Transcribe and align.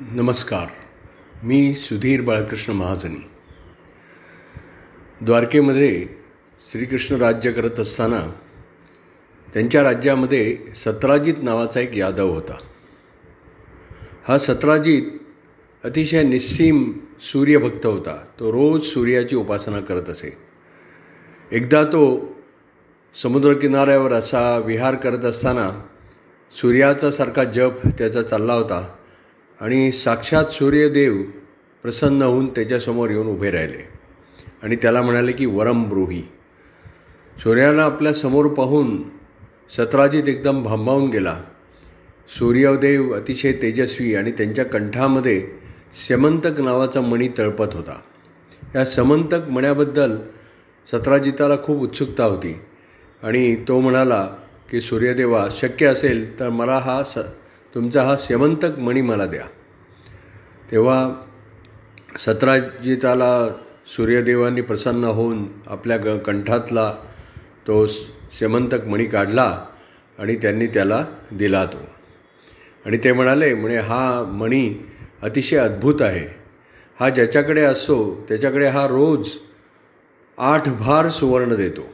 नमस्कार. 0.00 0.66
मी 1.42 1.74
सुधीर 1.74 2.20
बाळकृष्ण 2.20 2.72
महाजनी. 2.72 3.30
द्वारकेमध्ये 5.20 6.06
श्रीकृष्ण 6.72 7.16
राज्य 7.16 7.52
करत 7.52 7.80
असताना 7.80 8.20
त्यांच्या 9.54 9.82
राज्यामध्ये 9.82 10.58
सत्राजित 10.84 11.34
नावाचा 11.42 11.80
एक 11.80 11.96
यादव 11.96 12.28
होता. 12.34 12.58
हा 14.28 14.38
सत्राजित 14.38 15.02
अतिशय 15.84 16.22
निस्सीम 16.22 16.92
सूर्यभक्त 17.20 17.86
होता. 17.86 18.24
तो 18.40 18.52
रोज 18.52 18.82
सूर्याची 18.82 19.36
उपासना 19.36 19.80
करत 19.80 20.10
असे. 20.10 20.36
एकदा 21.52 21.84
तो 21.84 22.32
समुद्रकिनाऱ्यावर 23.22 24.12
असा 24.12 24.58
विहार 24.58 24.94
करत 24.94 25.24
असताना 25.24 25.86
सूर्याचा 26.52 27.10
सारखा 27.10 27.44
जप 27.44 27.86
त्याचा 27.98 28.22
चालला 28.22 28.54
होता. 28.54 28.96
आणि 29.60 29.92
साक्षात 29.92 30.44
सूर्यदेव 30.44 31.22
प्रसन्न 31.82 32.22
होऊन 32.22 32.46
त्याच्यासमोर 32.46 33.10
येऊन 33.10 33.26
उभे 33.26 33.50
राहिले. 33.50 33.88
आणि 34.62 34.76
त्याला 34.76 35.02
म्हणाले 35.02 35.32
की 35.32 35.46
वरम 35.46 35.84
ब्रूही. 35.84 36.22
सूर्याला 37.38 37.84
आपल्यासमोर 37.84 38.46
पाहून 38.46 39.02
सत्राजित 39.76 40.28
एकदम 40.28 40.62
भांबावून 40.62 41.10
गेला. 41.10 41.42
सूर्यदेव 42.38 43.12
अतिशय 43.12 43.52
तेजस्वी 43.52 44.14
आणि 44.14 44.30
त्यांच्या 44.30 44.64
कंठामध्ये 44.64 45.48
समंतक 46.08 46.60
नावाचा 46.60 47.00
मणी 47.00 47.28
तळपत 47.38 47.74
होता. 47.74 48.00
या 48.74 48.84
समंतक 48.84 49.48
मण्याबद्दल 49.48 50.16
सत्राजिताला 50.92 51.56
खूप 51.56 51.80
उत्सुकता 51.80 52.24
होती 52.24 52.60
आणि 53.22 53.56
तो 53.68 53.80
म्हणाला 53.80 54.28
की 54.70 54.80
सूर्यदेवा 54.80 55.48
शक्य 55.56 55.86
असेल 55.86 56.40
तर 56.40 56.48
मला 56.48 56.78
हा 56.78 57.02
स 57.04 57.18
तुमचा 57.74 58.02
हा 58.02 58.16
सेमंतक 58.16 58.78
मणी 58.78 59.00
मला 59.00 59.26
द्या. 59.26 59.44
तेव्हा 60.70 61.24
सत्राजिताला 62.24 63.48
सूर्यदेवांनी 63.96 64.60
प्रसन्न 64.60 65.04
होऊन 65.04 65.46
आपल्या 65.66 65.96
ग 65.96 66.18
कंठातला 66.18 66.92
तो 67.66 67.86
सेमंतक 68.32 68.86
मणी 68.86 69.04
काढला 69.04 69.66
आणि 70.18 70.36
त्यांनी 70.36 70.66
त्याला 70.66 71.04
दिला 71.32 71.64
तो. 71.64 71.78
आणि 72.86 72.96
ते 72.96 73.12
म्हणाले 73.12 73.54
म्हणे 73.54 73.76
हा 73.76 74.22
मणी 74.22 74.74
अतिशय 75.22 75.56
अद्भुत 75.56 76.02
आहे. 76.02 76.26
हा 77.00 77.08
ज्याच्याकडे 77.08 77.62
असतो 77.62 78.24
त्याच्याकडे 78.28 78.66
हा 78.66 78.86
रोज 78.86 79.28
आठ 80.38 80.68
भार 80.68 81.08
सुवर्ण 81.08 81.54
देतो. 81.54 81.86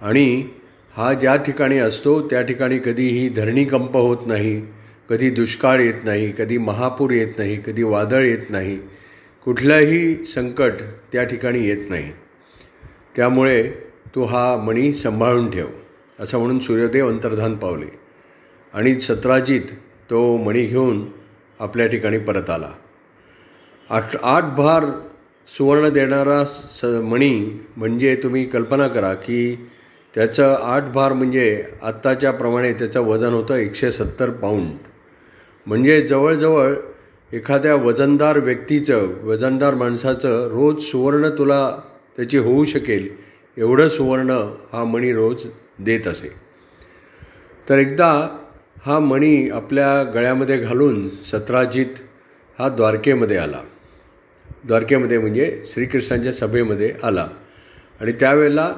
आणि 0.00 0.48
हा 0.96 1.12
ज्या 1.12 1.36
ठिकाणी 1.36 1.78
असतो 1.78 2.20
त्या 2.28 2.42
ठिकाणी 2.42 2.78
कधीही 2.78 3.28
धरणीकंप 3.28 3.96
होत 3.96 4.26
नाही. 4.26 4.62
कधी 5.12 5.30
दुष्काळ 5.30 5.80
येत 5.80 6.04
नाही 6.04 6.30
कधी 6.32 6.58
महापूर 6.58 7.10
येत 7.10 7.38
नाही 7.38 7.56
कधी 7.56 7.82
वादळ 7.82 8.24
येत 8.24 8.50
नाही 8.50 8.76
कुठलंही 9.44 10.24
संकट 10.24 10.72
त्या 11.12 11.24
ठिकाणी 11.24 11.66
येत 11.68 11.90
नाही. 11.90 12.12
त्यामुळे 13.16 13.62
तू 14.14 14.24
हा 14.24 14.56
मणी 14.56 14.92
सांभाळून 14.94 15.50
ठेव 15.50 15.66
असं 16.18 16.38
म्हणून 16.38 16.58
सूर्यदेव 16.58 17.08
अंतर्धान 17.08 17.56
पावले 17.56 17.86
आणि 18.74 19.00
सत्राजित 19.00 19.72
तो 20.10 20.36
मणी 20.36 20.64
घेऊन 20.66 21.04
आपल्या 21.60 21.86
ठिकाणी 21.86 22.18
परत 22.18 22.50
आला. 22.50 22.70
आठ 23.90 24.16
आठ 24.16 24.44
भार 24.44 24.84
सुवर्ण 25.48 25.88
देणारा 25.88 26.44
स 26.44 26.84
मणी 26.84 27.60
म्हणजे 27.76 28.14
तुम्ही 28.22 28.44
कल्पना 28.44 28.88
करा 28.88 29.12
की 29.14 29.68
त्याचं 30.14 30.54
आठ 30.62 30.82
भार 30.84 31.12
म्हणजे 31.12 31.64
आत्ताच्याप्रमाणे 31.82 32.72
त्याचं 32.72 33.00
वजन 33.00 33.32
होतं 33.32 33.54
एकशे 33.54 33.92
सत्तर 33.92 34.30
पाऊंड 34.30 34.70
म्हणजे 35.66 36.02
जवळजवळ 36.02 36.74
एखाद्या 37.32 37.74
वजनदार 37.74 38.38
व्यक्तीचं 38.38 39.08
वजनदार 39.22 39.74
माणसाचं 39.74 40.48
रोज 40.48 40.82
सुवर्ण 40.82 41.28
तुला 41.28 41.78
त्याची 42.16 42.38
होऊ 42.38 42.64
शकेल 42.64 43.08
एवढं 43.56 43.88
सुवर्ण 43.88 44.30
हा 44.72 44.84
मणी 44.84 45.12
रोज 45.12 45.46
देत 45.78 46.06
असे. 46.06 46.28
तर 47.68 47.78
एकदा 47.78 48.38
हा 48.86 48.98
मणी 48.98 49.50
आपल्या 49.50 50.02
गळ्यामध्ये 50.02 50.56
घालून 50.58 51.08
सत्राजित 51.08 52.02
हा 52.58 52.68
द्वारकेमध्ये 52.68 53.36
आला. 53.36 53.60
द्वारकेमध्ये 54.64 55.18
म्हणजे 55.18 55.62
श्रीकृष्णांच्या 55.66 56.32
सभेमध्ये 56.32 56.94
आला. 57.02 57.28
आणि 58.00 58.12
त्यावेळेला 58.12 58.74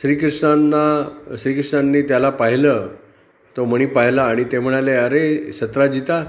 श्रीकृष्णांना 0.00 1.10
श्रीकृष्णांनी 1.38 2.02
त्याला 2.02 2.30
पाहिलं 2.30 2.88
तो 3.56 3.64
मणी 3.64 3.86
पाहिला 3.86 4.22
आणि 4.22 4.44
ते 4.52 4.58
म्हणाले 4.58 4.92
अरे 4.96 5.52
सत्राजिता 5.52 6.24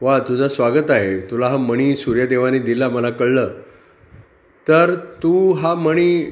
वा 0.00 0.18
तुझं 0.28 0.48
स्वागत 0.48 0.90
आहे. 0.90 1.18
तुला 1.30 1.48
हा 1.48 1.56
मणी 1.56 1.94
सूर्यदेवाने 1.96 2.58
दिला 2.58 2.88
मला 2.88 3.10
कळलं. 3.10 3.48
तर 4.66 4.94
तू 5.22 5.52
हा 5.52 5.74
मणी 5.74 6.24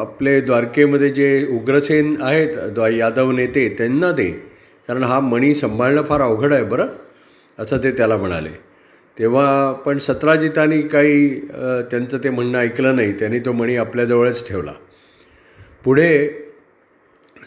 आपले 0.00 0.40
द्वारकेमध्ये 0.40 1.08
जे 1.10 1.46
उग्रसेन 1.56 2.14
आहेत 2.22 2.56
द्वा 2.74 2.88
यादव 2.88 3.30
नेते 3.32 3.68
त्यांना 3.78 4.10
दे. 4.12 4.30
कारण 4.88 5.02
हा 5.02 5.20
मणी 5.20 5.54
सांभाळणं 5.54 6.02
फार 6.08 6.20
अवघड 6.20 6.52
आहे 6.52 6.62
बरं? 6.64 6.86
असं 7.58 7.82
ते 7.84 7.90
त्याला 7.96 8.16
म्हणाले. 8.16 8.50
तेव्हा 9.16 9.72
पण 9.86 9.98
सत्राजितानी 9.98 10.80
काही 10.82 11.34
त्यांचं 11.90 12.18
ते 12.24 12.30
म्हणणं 12.30 12.58
ऐकलं 12.58 12.96
नाही. 12.96 13.12
त्यांनी 13.18 13.38
तो 13.46 13.52
मणी 13.52 13.76
आपल्याजवळच 13.76 14.46
ठेवला. 14.48 14.72
पुढे 15.84 16.10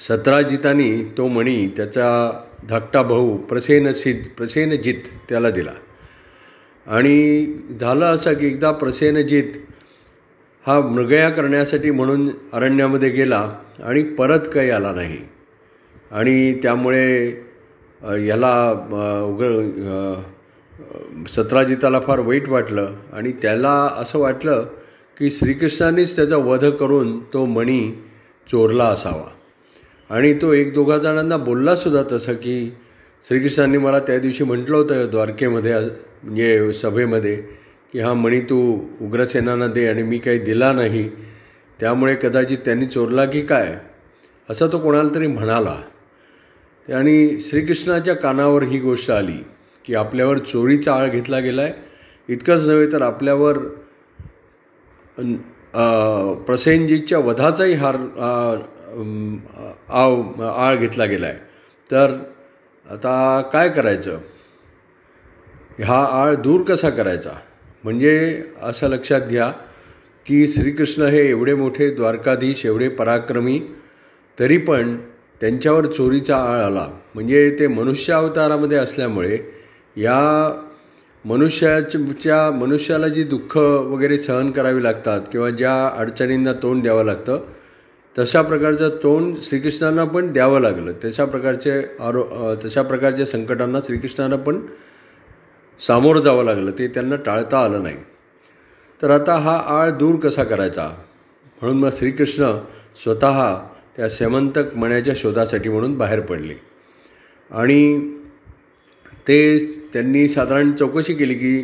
सत्राजितांनी 0.08 1.04
तो 1.18 1.28
मणी 1.28 1.68
त्याचा 1.78 2.08
धाकटा 2.70 3.02
भाऊ 3.02 3.38
प्रसेनसिद्ध 3.38 4.22
प्रसेनजित 4.38 5.10
त्याला 5.30 5.50
दिला. 5.50 5.72
आणि 6.88 7.46
झालं 7.82 8.06
असं 8.06 8.34
की 8.34 8.48
एकदा 8.48 8.72
प्रसेनजित 8.72 9.46
हा 10.68 10.80
मृगया 10.82 11.30
करण्यासाठी 11.30 11.92
म्हणून 11.92 12.30
अरण्यामध्ये 12.54 13.10
गेला 13.10 13.42
आणि 13.84 14.04
परत 14.04 14.48
काही 14.54 14.70
आला 14.70 14.92
नाही. 14.92 15.18
आणि 16.12 16.54
त्यामुळे 16.54 17.30
याला 18.28 18.54
उग 19.26 19.44
सत्राजिताला 21.30 22.00
फार 22.00 22.20
वाईट 22.20 22.50
वाटलं. 22.50 22.96
आणि 23.14 23.32
त्याला 23.32 23.76
असं 23.98 24.20
वाटलं 24.20 24.66
की 25.18 25.32
श्रीकृष्णानेच 25.32 26.16
त्याचा 26.16 26.38
वध 26.38 26.66
करून 26.66 27.20
तो 27.34 27.46
मणी 27.46 27.92
चोरला 28.52 28.86
असावा. 28.86 29.30
आणि 30.12 30.34
तो 30.34 30.52
एक 30.54 30.74
दोघा 30.74 30.98
जणांना 30.98 31.38
बोललासुद्धा 31.38 32.02
तसं 32.12 32.34
की 32.34 32.56
श्रीकृष्णांनी 33.24 33.78
मला 33.78 34.00
त्या 34.00 34.18
दिवशी 34.20 34.44
म्हटलं 34.44 34.76
होतं 34.78 35.10
द्वारकेमध्ये 35.12 35.74
म्हणजे 36.24 36.74
सभेमध्ये 36.74 37.36
की 37.94 38.00
हा 38.00 38.14
मणी 38.14 38.40
तू 38.40 38.58
उग्रसेनांना 39.02 39.68
दे 39.68 39.88
आणि 39.88 40.04
मी 40.04 40.18
काही 40.18 40.40
दिला 40.40 40.72
नाही. 40.74 41.08
त्यामुळे 41.80 42.16
कदाचित 42.16 42.58
त्यांनी 42.66 42.86
चोरला 42.86 43.26
की 43.26 43.42
काय? 43.42 43.76
असं 44.50 44.68
तो 44.72 44.80
कोणाला 44.80 45.16
तरी 45.16 45.28
म्हणाला. 45.28 45.76
आणि 46.88 47.40
श्रीकृष्णाच्या 47.40 48.16
कानावर 48.16 48.64
ही 48.64 48.80
गोष्ट 48.80 49.12
आली 49.12 49.38
की 49.86 49.96
आपल्यावर 49.96 50.38
चोरीचा 50.38 50.94
आळ 50.94 51.10
घेतला 51.10 51.40
गेला 51.40 51.62
आहे 51.62 51.74
इतकंच 52.30 52.68
नव्हे 52.68 52.92
तर 52.92 53.02
आपल्यावर 53.02 53.58
प्रसेनजीतच्या 56.46 57.20
वधाचाही 57.20 57.74
हार 57.74 57.96
आव 58.92 60.44
आळ 60.44 60.76
घेतला 60.76 61.06
गेला 61.06 61.28
आहे 61.28 61.38
तर 61.90 62.16
आता 62.86 63.42
काय 63.54 63.70
करायचं? 63.70 64.18
हा 65.86 66.04
आळ 66.22 66.36
दूर 66.36 66.62
कसा 66.64 66.90
करायचा? 66.90 67.32
म्हणजे 67.84 68.44
असं 68.62 68.88
लक्षात 68.90 69.22
घ्या 69.22 69.50
की 70.26 70.48
श्रीकृष्ण 70.48 71.04
हे 71.04 71.28
एवढे 71.30 71.54
मोठे 71.54 71.90
द्वारकाधीश 71.90 72.66
एवढे 72.66 72.88
पराक्रमी 72.90 73.60
तरी 74.38 74.58
पण 74.58 74.96
त्यांच्यावर 75.42 75.86
चोरीचा 75.86 76.38
आळ 76.38 76.62
आला. 76.64 76.88
म्हणजे 77.16 77.50
ते 77.60 77.68
मनुष्य 77.68 78.14
अवतारामध्ये 78.14 78.78
असल्यामुळे 78.78 79.38
या 79.98 80.20
मनुष्याच्या 81.26 82.52
मनुष्याला 82.52 83.08
जी 83.08 83.24
दुःख 83.24 83.58
वगैरे 83.58 84.18
सहन 84.18 84.52
करावी 84.52 84.84
लागतात 84.84 85.22
किंवा 85.32 85.50
ज्या 85.50 85.74
अडचणींना 85.98 86.54
तोंड 86.54 86.82
द्यावं 86.84 87.04
लागतं 87.06 87.40
तशा 88.20 88.42
प्रकारचं 88.42 88.90
तोंड 89.04 89.36
श्रीकृष्णांना 89.42 90.04
पण 90.04 90.34
द्यावं 90.34 90.60
लागलं. 90.60 90.94
तशा 91.06 91.26
प्रकारचे 91.26 91.72
आरो 92.00 92.24
तशा 92.66 92.82
प्रकारच्या 92.82 93.26
संकटांना 93.26 93.80
श्रीकृष्णांना 93.80 94.36
पण 94.36 94.60
सामोरं 95.88 96.22
जावं 96.22 96.44
लागलं. 96.44 96.72
ते 96.72 96.88
त्यांना 96.88 97.16
टाळता 97.16 97.64
आलं 97.64 97.84
नाही. 97.84 97.98
तर 99.02 99.10
आता 99.10 99.36
हा 99.36 99.58
आळ 99.68 99.90
दूर 99.90 100.16
कसा 100.16 100.44
करायचा? 100.44 100.90
म्हणून 101.62 101.80
मग 101.80 101.90
श्रीकृष्ण 101.94 102.52
स्वतः 103.04 103.56
त्या 103.98 104.10
सेमंतक 104.10 104.76
मण्याच्या 104.76 105.14
शोधासाठी 105.18 105.70
म्हणून 105.70 105.98
बाहेर 105.98 106.20
पडले. 106.20 106.54
आणि 107.52 108.12
ते 109.28 109.66
त्यांनी 109.94 110.28
साधारण 110.28 110.72
चौकशी 110.72 111.14
केली 111.14 111.34
की 111.34 111.62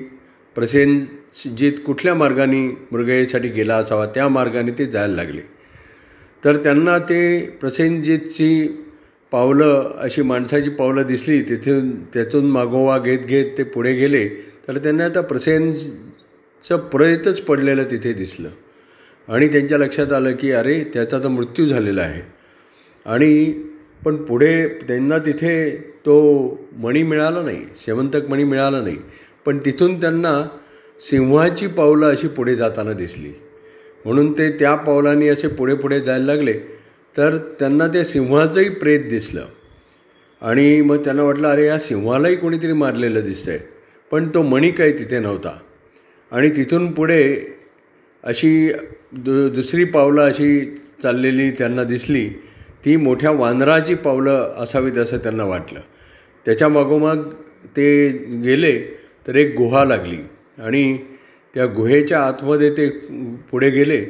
प्रसेनजीत 0.55 1.73
कुठल्या 1.85 2.15
मार्गाने 2.15 2.87
मृगयेसाठी 2.91 3.47
गेला 3.47 3.75
असावा 3.75 4.05
त्या 4.05 4.27
मार्गाने 4.27 4.71
ते 4.71 4.85
जायला 4.85 5.15
लागले. 5.15 5.56
तर 6.45 6.55
त्यांना 6.55 6.99
ते 6.99 7.39
प्रसेनजीतची 7.61 8.67
पावलं 9.31 9.91
अशी 9.99 10.21
माणसाची 10.21 10.69
पावलं 10.69 11.03
दिसली 11.03 11.41
तिथून 11.41 12.03
त्यातून 12.03 12.45
मागोवा 12.45 12.99
घेत 12.99 13.19
घेत 13.19 13.45
ते 13.57 13.63
पुढे 13.63 13.93
गेले 13.93 14.27
तर 14.67 14.77
त्यांना 14.77 15.05
आता 15.05 15.21
प्रसेनचं 15.21 16.77
प्रेतच 16.77 17.41
पडलेलं 17.41 17.83
तिथे 17.83 18.13
दिसलं. 18.13 18.49
आणि 19.27 19.47
त्यांच्या 19.47 19.77
लक्षात 19.77 20.13
आलं 20.13 20.31
की 20.31 20.51
अरे 20.51 20.83
त्याचा 20.93 21.19
तर 21.19 21.27
मृत्यू 21.27 21.65
झालेला 21.65 22.01
आहे. 22.01 22.21
आणि 23.05 23.63
पण 24.05 24.15
पुढे 24.15 24.67
त्यांना 24.67 25.17
तिथे 25.17 25.69
तो 26.05 26.15
मणी 26.77 27.03
मिळाला 27.03 27.41
नाही 27.41 27.65
सेवंतक 27.75 28.29
मणी 28.29 28.43
मिळाला 28.43 28.81
नाही. 28.81 28.97
पण 29.45 29.57
तिथून 29.57 30.01
त्यांना 30.01 30.47
सिंहाची 31.01 31.67
पावलं 31.67 32.11
अशी 32.11 32.27
पुढे 32.27 32.55
जाताना 32.55 32.93
दिसली. 32.93 33.31
म्हणून 34.07 34.31
ते 34.31 34.49
त्या 34.51 34.75
पावलांनी 34.75 35.27
असे 35.27 35.47
पुढे 35.47 35.75
पुढे 35.75 35.99
जायला 35.99 36.25
लागले. 36.25 36.53
तर 37.17 37.37
त्यांना 37.37 37.87
ते 37.87 38.05
सिंहाचंही 38.05 38.69
प्रेत 38.69 38.99
दिसलं. 38.99 39.45
आणि 40.41 40.81
मग 40.81 40.97
त्यांना 40.97 41.23
वाटलं 41.23 41.47
अरे 41.47 41.65
या 41.67 41.79
सिंहालाही 41.79 42.35
कोणीतरी 42.35 42.73
मारलेलं 42.73 43.19
दिसतंय. 43.19 43.59
पण 44.11 44.29
तो 44.33 44.41
मणी 44.41 44.71
काही 44.71 44.99
तिथे 44.99 45.19
नव्हता. 45.19 45.59
आणि 46.31 46.49
तिथून 46.49 46.91
पुढे 46.91 47.37
अशी 48.23 48.71
दु 49.11 49.49
दुसरी 49.49 49.83
पावलं 49.83 50.21
अशी 50.21 50.79
चाललेली 51.03 51.51
त्यांना 51.51 51.83
दिसली. 51.83 52.29
ती 52.85 52.95
मोठ्या 52.95 53.31
वानराची 53.31 53.95
पावलं 53.95 54.53
असावीत 54.57 54.97
असं 54.97 55.17
त्यांना 55.17 55.43
वाटलं. 55.43 55.79
त्याच्या 56.45 56.67
मागोमाग 56.67 57.17
ते 57.65 58.09
गेले 58.45 58.79
तर 59.27 59.35
एक 59.35 59.55
गुहा 59.57 59.85
लागली. 59.85 60.17
आणि 60.57 60.97
त्या 61.53 61.65
गुहेच्या 61.65 62.19
आतमध्ये 62.19 62.69
ते 62.69 62.89
पुढे 63.51 63.69
गेले 63.69 64.05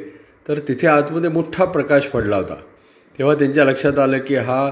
तर 0.48 0.58
तिथे 0.58 0.86
आतमध्ये 0.86 1.30
मोठा 1.30 1.64
प्रकाश 1.64 2.06
पडला 2.06 2.36
होता. 2.36 2.54
तेव्हा 3.18 3.34
त्यांच्या 3.34 3.64
लक्षात 3.64 3.98
आलं 3.98 4.18
की 4.18 4.34
हा 4.34 4.70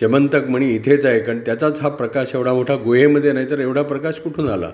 सेमंतक 0.00 0.48
मणी 0.48 0.74
इथेच 0.74 1.06
आहे 1.06 1.20
कारण 1.20 1.38
त्याचाच 1.38 1.80
हा 1.80 1.88
प्रकाश 1.88 2.34
एवढा 2.34 2.52
मोठा 2.52 2.74
गुहेमध्ये 2.74 3.32
नाही 3.32 3.50
तर 3.50 3.58
एवढा 3.58 3.82
प्रकाश 3.82 4.20
कुठून 4.20 4.48
आला? 4.48 4.70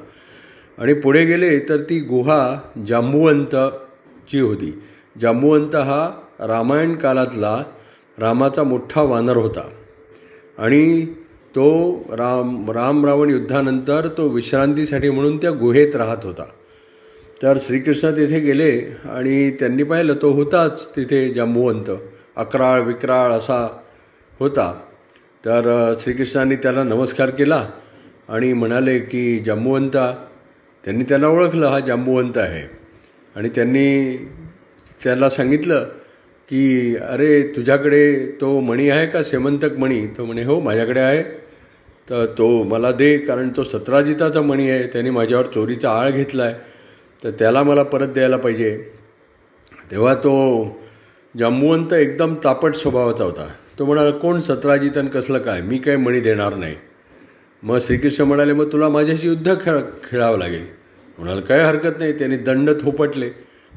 आणि 0.78 0.94
पुढे 0.94 1.24
गेले 1.24 1.58
तर 1.58 1.80
ती 1.80 2.00
गुहा 2.00 2.60
जांबुवंतची 2.88 4.40
होती. 4.40 4.82
जांबुवंत 5.20 5.76
हा 5.76 6.10
रामायण 6.40 6.94
काळातला 6.94 7.64
रामाचा 8.18 8.62
मोठा 8.62 9.02
वानर 9.02 9.36
होता. 9.36 9.68
आणि 10.58 11.06
तो 11.54 11.94
राम 12.10 12.70
राम 12.70 13.06
रावण 13.06 13.30
युद्धानंतर 13.30 14.08
तो 14.08 14.28
विश्रांतीसाठी 14.28 15.10
म्हणून 15.10 15.36
त्या 15.36 15.50
गुहेत 15.50 15.96
राहत 15.96 16.24
होता. 16.24 16.44
तर 17.42 17.56
श्रीकृष्ण 17.60 18.10
तिथे 18.10 18.40
गेले 18.40 18.96
आणि 19.04 19.50
त्यांनी 19.50 19.82
पाहिलं 19.82 20.14
तो 20.22 20.30
होताच 20.30 20.96
तिथे 20.96 21.34
जांबुवंत 21.34 21.90
अकराळ 22.36 22.80
विक्राळ 22.80 23.30
असा 23.30 23.80
होता. 24.40 24.80
तर 25.44 25.94
श्रीकृष्णांनी 26.00 26.56
त्याला 26.56 26.82
नमस्कार 26.82 27.30
केला 27.30 27.68
आणि 28.28 28.52
म्हणाले 28.52 28.98
की 28.98 29.38
जांबुवंता 29.46 30.24
त्यांनी 30.84 31.04
त्याला 31.04 31.28
ओळखलं 31.28 31.66
हा 31.66 31.80
जांबुवंत 31.80 32.38
आहे. 32.38 32.76
आणि 33.36 33.48
त्यांनी 33.48 34.16
त्याला 35.04 35.30
सांगितलं 35.30 35.84
की 36.48 36.96
अरे 36.96 37.42
तुझ्याकडे 37.56 38.26
तो 38.40 38.60
मणी 38.60 38.90
आहे 38.90 39.06
का? 39.06 39.22
सेमंतक 39.22 39.78
मणी. 39.78 40.06
तो 40.06 40.24
म्हणे 40.24 40.44
हो 40.44 40.60
माझ्याकडे 40.60 41.00
आहे. 41.00 41.22
तर 42.10 42.26
तो 42.38 42.62
मला 42.62 42.92
दे 42.92 43.18
कारण 43.18 43.48
तो 43.56 43.62
सतराजिताचा 43.62 44.42
मणी 44.42 44.70
आहे. 44.70 44.86
त्याने 44.86 45.10
माझ्यावर 45.10 45.46
चोरीचा 45.46 45.90
आळ 45.90 46.10
घेतला 46.10 46.42
आहे 46.42 46.67
तर 47.24 47.30
त्याला 47.30 47.62
मला 47.62 47.82
परत 47.82 48.08
द्यायला 48.08 48.36
पाहिजे. 48.36 48.84
तेव्हा 49.90 50.14
तो 50.14 50.64
जांबुवंत 51.38 51.92
एकदम 51.92 52.34
तापट 52.44 52.74
स्वभावाचा 52.74 53.24
होता. 53.24 53.48
तो 53.78 53.84
म्हणाला 53.84 54.10
कोण 54.10 54.40
सतराजितन 54.40 55.06
कसलं 55.06 55.38
काय? 55.38 55.60
मी 55.60 55.78
काय 55.78 55.96
मणी 55.96 56.20
देणार 56.20 56.54
नाही. 56.54 56.74
मग 57.62 57.78
श्रीकृष्ण 57.80 58.24
म्हणाले 58.24 58.52
मग 58.52 58.72
तुला 58.72 58.88
माझ्याशी 58.88 59.26
युद्ध 59.26 59.54
खेळ 59.60 59.74
खेळावं 60.04 60.38
लागेल. 60.38 60.66
म्हणाल 61.18 61.40
काय 61.40 61.60
हरकत 61.60 61.98
नाही. 61.98 62.12
त्यांनी 62.12 62.36
दंड 62.36 62.70
थोपटले 62.82 63.30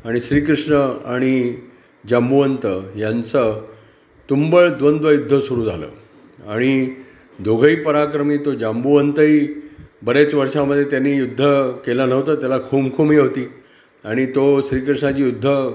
आणि 0.05 0.21
श्रीकृष्ण 0.21 0.73
आणि 1.05 1.55
जांबुवंत 2.09 2.65
यांचं 2.97 3.61
तुंबळ 4.29 4.69
द्वंद्व 4.69 5.09
युद्ध 5.09 5.39
सुरू 5.39 5.65
झालं. 5.65 5.89
आणि 6.47 6.95
दोघंही 7.39 7.75
पराक्रमी 7.75 8.37
तो 8.37 8.51
जांबुवंतही 8.51 9.61
बरेच 10.03 10.33
वर्षामध्ये 10.33 10.83
त्यांनी 10.83 11.11
युद्ध 11.11 11.43
केलं 11.85 12.09
नव्हतं 12.09 12.35
त्याला 12.35 12.57
खुमखुमी 12.57 13.15
होती. 13.15 13.49
आणि 14.03 14.25
तो 14.25 14.61
श्रीकृष्णाची 14.61 15.21
युद्ध 15.21 15.69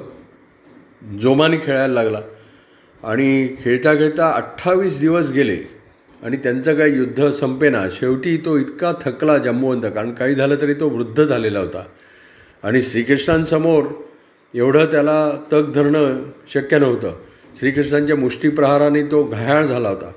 जोमाने 1.21 1.57
खेळायला 1.57 1.95
लागला. 1.95 2.21
आणि 3.03 3.49
खेळता 3.61 3.95
खेळता 3.95 4.31
अठ्ठावीस 4.31 5.01
दिवस 5.01 5.31
गेले. 5.31 5.59
आणि 6.23 6.37
त्यांचं 6.37 6.75
काही 6.75 6.97
युद्ध 6.97 7.31
संपेना. 7.31 7.85
शेवटी 7.91 8.37
तो 8.37 8.57
इतका 8.57 8.93
थकला 9.05 9.39
जम्मूवंत 9.39 9.83
कारण 9.83 10.11
काही 10.11 10.35
झालं 10.35 10.57
तरी 10.61 10.75
तो 10.75 10.89
वृद्ध 10.89 11.25
झालेला 11.25 11.59
होता. 11.59 11.85
आणि 12.63 12.83
श्रीकृष्णांसमोर 12.83 13.85
एवढं 14.55 14.85
त्याला 14.85 15.33
तग 15.53 15.73
धरणं 15.73 16.23
शक्य 16.55 16.79
नव्हतं. 16.79 17.15
श्रीकृष्णांच्या 17.59 18.17
मुष्टीप्रहाराने 18.17 19.03
तो 19.03 19.25
घायाळ 19.25 19.67
झाला 19.67 19.89
होता. 19.89 20.13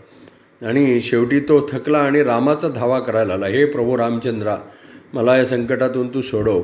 आणि 0.61 1.01
शेवटी 1.01 1.39
तो 1.39 1.59
थकला 1.71 1.97
आणि 1.97 2.23
रामाचा 2.23 2.67
धावा 2.67 2.99
करायला 2.99 3.33
आला 3.33 3.45
हे 3.45 3.65
प्रभू 3.65 3.97
रामचंद्रा 3.97 4.57
मला 5.13 5.37
या 5.37 5.45
संकटातून 5.45 6.13
तू 6.13 6.21
सोडव. 6.21 6.61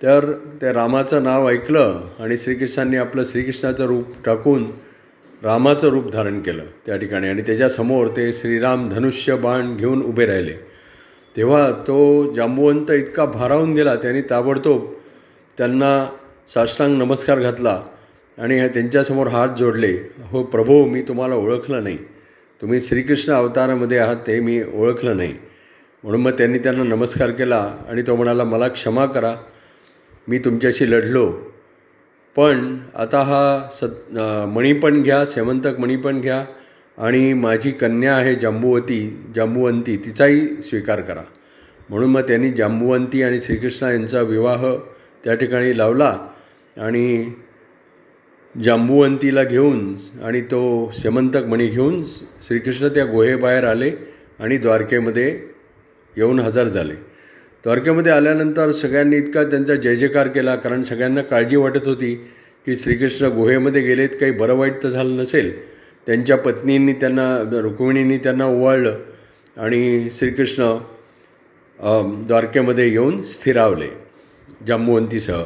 तर 0.00 0.32
त्या 0.60 0.72
रामाचं 0.72 1.22
नाव 1.22 1.48
ऐकलं 1.48 2.00
आणि 2.20 2.36
श्रीकृष्णांनी 2.36 2.96
आपलं 2.96 3.24
श्रीकृष्णाचं 3.24 3.86
रूप 3.86 4.12
टाकून 4.24 4.66
रामाचं 5.42 5.88
रूप 5.88 6.10
धारण 6.10 6.40
केलं 6.40 6.64
त्या 6.86 6.96
ठिकाणी. 6.96 7.28
आणि 7.28 7.42
त्याच्यासमोर 7.42 8.06
ते 8.06 8.32
श्रीराम 8.32 8.88
धनुष्य 8.88 9.36
बाण 9.36 9.76
घेऊन 9.76 10.02
उभे 10.02 10.26
राहिले. 10.26 10.52
तेव्हा 11.36 11.70
तो 11.86 12.32
जांबुवंत 12.34 12.90
इतका 12.90 13.24
भारावून 13.24 13.72
गेला 13.74 13.94
त्यांनी 13.96 14.20
ताबडतोब 14.20 14.92
त्यांना 15.58 16.06
साष्टांग 16.54 16.96
नमस्कार 16.98 17.40
घातला 17.40 17.80
आणि 18.38 18.68
त्यांच्यासमोर 18.68 19.26
हात 19.26 19.48
जोडले. 19.58 19.96
हो 20.30 20.42
प्रभू 20.42 20.84
मी 20.84 21.02
तुम्हाला 21.02 21.34
ओळखलं 21.34 21.82
नाही. 21.82 21.98
तुम्ही 22.60 22.80
श्रीकृष्ण 22.80 23.32
अवतारामध्ये 23.32 23.98
आहात 23.98 24.16
ते 24.26 24.38
मी 24.40 24.62
ओळखलं 24.74 25.16
नाही. 25.16 25.34
म्हणून 26.04 26.20
मग 26.20 26.30
त्यांनी 26.30 26.58
त्यांना 26.58 26.84
नमस्कार 26.84 27.30
केला 27.30 27.58
आणि 27.88 28.02
तो 28.02 28.16
म्हणाला 28.16 28.44
मला 28.44 28.68
क्षमा 28.68 29.06
करा 29.06 29.34
मी 30.28 30.38
तुमच्याशी 30.38 30.90
लढलो. 30.90 31.26
पण 32.36 32.76
आता 32.94 33.22
हा 33.22 33.68
सत 33.72 34.12
मणी 34.48 34.72
पण 34.72 35.02
घ्या 35.02 35.24
सेवंतक 35.26 35.78
मणी 35.80 35.96
पण 35.96 36.20
घ्या 36.20 36.44
आणि 36.98 37.32
माझी 37.34 37.70
कन्या 37.70 38.14
आहे 38.16 38.34
जांबुवती 38.34 38.98
जांबुवंती 39.36 39.96
तिचाही 39.96 40.46
स्वीकार 40.62 41.00
करा. 41.00 41.22
म्हणून 41.88 42.10
मग 42.10 42.20
त्यांनी 42.20 42.52
जांबुवंती 42.52 43.22
आणि 43.22 43.40
श्रीकृष्ण 43.40 43.86
यांचा 43.86 44.20
विवाह 44.22 44.66
त्या 45.24 45.34
ठिकाणी 45.34 45.76
लावला 45.78 46.16
आणि 46.76 47.32
जांबुवंतीला 48.64 49.42
घेऊन 49.44 49.94
आणि 50.24 50.40
तो 50.40 50.90
सेमंतक 50.94 51.46
मणी 51.46 51.66
घेऊन 51.66 52.02
श्रीकृष्ण 52.46 52.88
त्या 52.88 53.04
गुहेबाहेर 53.04 53.64
आले 53.64 53.90
आणि 54.38 54.56
द्वारकेमध्ये 54.58 55.28
येऊन 56.16 56.38
हजर 56.40 56.68
झाले. 56.68 56.94
द्वारकेमध्ये 57.64 58.12
आल्यानंतर 58.12 58.72
सगळ्यांनी 58.72 59.16
इतका 59.16 59.42
त्यांचा 59.42 59.74
जय 59.74 59.96
जयकार 59.96 60.28
केला 60.28 60.54
कारण 60.56 60.82
सगळ्यांना 60.82 61.22
काळजी 61.22 61.56
वाटत 61.56 61.86
होती 61.86 62.14
की 62.66 62.76
श्रीकृष्ण 62.76 63.26
गुहेमध्ये 63.26 63.82
गेलेत 63.82 64.16
काही 64.20 64.32
बरं 64.32 64.54
वाईट 64.54 64.82
तर 64.82 64.88
झालं 64.88 65.16
नसेल. 65.16 65.50
त्यांच्या 66.06 66.36
पत्नींनी 66.36 66.92
त्यांना 66.92 67.60
रुक्मिणींनी 67.62 68.16
त्यांना 68.16 68.46
ओवाळलं 68.46 68.98
आणि 69.56 70.08
श्रीकृष्ण 70.12 70.76
द्वारकेमध्ये 72.26 72.88
येऊन 72.90 73.22
स्थिरावले 73.22 73.88
जांबुवंतीसह. 74.66 75.42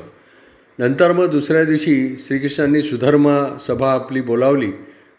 नंतर 0.81 1.13
मग 1.13 1.27
दुसऱ्या 1.31 1.65
दिवशी 1.65 2.17
श्रीकृष्णांनी 2.19 2.83
सुधर्मा 2.83 3.59
सभा 3.61 3.93
आपली 3.93 4.21
बोलावली 4.21 4.71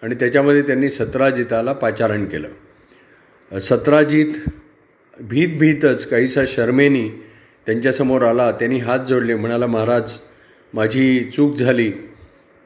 आणि 0.02 0.16
त्याच्यामध्ये 0.16 0.62
त्यांनी 0.62 0.90
सतराजिताला 0.90 1.74
पाचारण 1.74 2.26
केलं. 2.26 3.60
सत्राजित 3.60 4.50
भीत 5.20 5.58
भीतच 5.60 6.08
काहीसा 6.10 6.42
शर्मेनी 6.48 7.10
त्यांच्यासमोर 7.66 8.22
आला. 8.22 8.52
त्यांनी 8.52 8.80
हात 8.80 9.00
जोडले 9.00 9.36
म्हणाला 9.36 9.68
महाराज 9.68 10.12
माझी 10.74 11.24
चूक 11.36 11.56
झाली. 11.56 11.92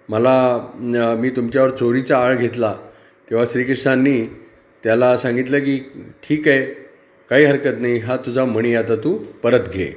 मला 0.09 1.15
मी 1.19 1.29
तुमच्यावर 1.29 1.69
चोरीचा 1.69 2.17
आळ 2.17 2.35
घेतला. 2.35 2.73
तेव्हा 3.29 3.45
श्रीकृष्णांनी 3.51 4.25
त्याला 4.83 5.17
सांगितलं 5.17 5.59
की 5.59 5.79
ठीक 6.23 6.47
आहे 6.47 6.65
काही 7.29 7.45
हरकत 7.45 7.81
नाही. 7.81 7.97
हा 7.99 8.17
तुझा 8.25 8.45
मणी 8.45 8.75
आता 8.75 8.95
तू 8.95 9.17
परत 9.43 9.69
घे. 9.73 9.93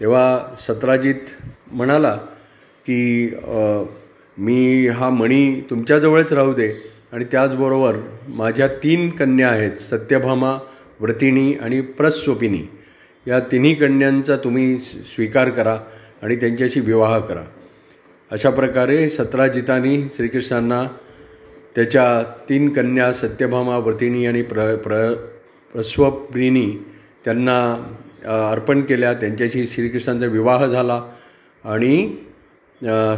तेव्हा 0.00 0.54
सत्राजित 0.60 1.30
म्हणाला 1.70 2.14
की 2.86 3.30
मी 4.38 4.86
हा 4.88 5.08
मणी 5.10 5.60
तुमच्याजवळच 5.70 6.32
राहू 6.32 6.52
दे. 6.52 6.72
आणि 7.12 7.24
त्याचबरोबर 7.24 7.96
माझ्या 8.28 8.66
तीन 8.82 9.08
कन्या 9.10 9.48
आहेत 9.48 9.78
सत्यभामा 9.80 10.58
व्रतिणी 11.00 11.52
आणि 11.54 11.80
प्रस्वपिनी. 11.80 12.62
या 13.26 13.38
तिन्ही 13.52 13.74
कन्यांचा 13.74 14.36
तुम्ही 14.36 14.78
स्वीकार 14.78 15.48
करा 15.50 15.78
आणि 16.22 16.36
त्यांच्याशी 16.36 16.80
विवाह 16.80 17.18
करा. 17.18 17.44
अशा 18.30 18.50
प्रकारे 18.50 19.08
सत्राजितानी 19.10 20.02
श्रीकृष्णांना 20.14 20.82
त्याच्या 21.74 22.06
तीन 22.48 22.68
कन्या 22.68 23.12
सत्यभामा 23.12 23.78
व्रतिणी 23.78 24.26
आणि 24.26 24.42
प्र 24.42 24.74
प्र 24.76 25.12
प्रस्वपिनी 25.72 26.66
त्यांना 27.24 27.58
अर्पण 28.26 28.80
केल्या. 28.80 29.12
त्यांच्याशी 29.14 29.66
श्रीकृष्णांचा 29.66 30.26
विवाह 30.26 30.66
झाला 30.66 31.02
आणि 31.64 32.16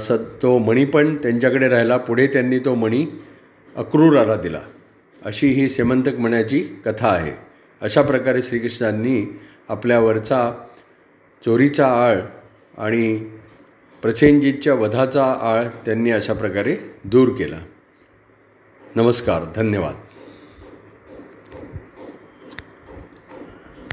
स 0.01 0.13
तो 0.43 0.59
मणी 0.59 0.85
पण 0.85 1.17
त्यांच्याकडे 1.17 1.69
राहिला. 1.69 1.97
पुढे 1.97 2.27
त्यांनी 2.27 2.59
तो 2.59 2.75
मणी 2.75 3.07
अक्रूराला 3.77 4.37
दिला. 4.37 4.61
अशी 5.25 5.49
ही 5.49 5.69
सेमंतक 5.69 6.19
मण्याची 6.19 6.61
कथा 6.85 7.09
आहे. 7.09 7.33
अशा 7.81 8.03
प्रकारे 8.03 8.43
श्रीकृष्णांनी 8.43 9.41
आपल्यावरचा 9.69 10.53
चोरीचा 11.45 11.87
आळ 11.87 12.21
आणि 12.79 13.31
प्रसेनजीतच्या 14.03 14.75
वधाचा 14.75 15.25
आळ 15.43 15.65
त्यांनी 15.85 16.11
अशा 16.11 16.33
प्रकारे 16.33 16.77
दूर 17.05 17.29
केला. 17.29 17.59
नमस्कार. 18.97 19.43
धन्यवाद. 19.57 19.95